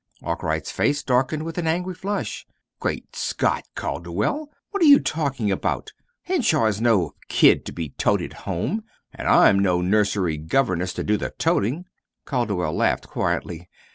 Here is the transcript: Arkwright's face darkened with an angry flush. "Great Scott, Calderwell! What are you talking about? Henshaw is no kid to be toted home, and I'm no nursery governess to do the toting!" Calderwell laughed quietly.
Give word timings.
Arkwright's 0.23 0.71
face 0.71 1.03
darkened 1.03 1.43
with 1.43 1.59
an 1.59 1.67
angry 1.67 1.93
flush. 1.93 2.47
"Great 2.79 3.15
Scott, 3.15 3.65
Calderwell! 3.75 4.49
What 4.71 4.81
are 4.81 4.87
you 4.87 4.99
talking 4.99 5.51
about? 5.51 5.93
Henshaw 6.23 6.65
is 6.65 6.81
no 6.81 7.13
kid 7.27 7.65
to 7.65 7.71
be 7.71 7.89
toted 7.89 8.33
home, 8.49 8.83
and 9.13 9.27
I'm 9.27 9.59
no 9.59 9.79
nursery 9.79 10.37
governess 10.37 10.93
to 10.93 11.03
do 11.03 11.17
the 11.17 11.35
toting!" 11.37 11.85
Calderwell 12.25 12.73
laughed 12.73 13.09
quietly. 13.09 13.69